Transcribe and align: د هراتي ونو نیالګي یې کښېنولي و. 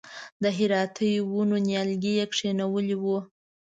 د 0.43 0.45
هراتي 0.57 1.11
ونو 1.31 1.57
نیالګي 1.67 2.13
یې 2.19 2.25
کښېنولي 2.31 2.95
و. 3.01 3.05